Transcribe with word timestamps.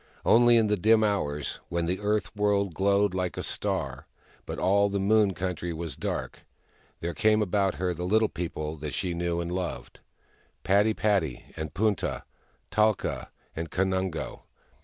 Only 0.25 0.57
in 0.57 0.65
the 0.65 0.77
dim 0.77 1.03
hours, 1.03 1.59
when 1.69 1.85
the 1.85 1.99
earth 1.99 2.35
world 2.35 2.73
glowed 2.73 3.13
like 3.13 3.37
a 3.37 3.43
star, 3.43 4.07
but 4.47 4.57
all 4.57 4.89
the 4.89 4.99
moon 4.99 5.35
country 5.35 5.71
was 5.73 5.95
dark, 5.95 6.39
there 7.01 7.13
came 7.13 7.39
about 7.43 7.75
her 7.75 7.93
the 7.93 8.03
Little 8.03 8.27
People 8.27 8.77
that 8.77 8.95
she 8.95 9.13
knew^ 9.13 9.39
and 9.39 9.51
loved— 9.51 9.99
Padi 10.63 10.95
padi, 10.95 11.45
and 11.55 11.75
Punta, 11.75 12.23
Talka 12.71 13.29
and 13.55 13.69
Kanungo. 13.69 14.41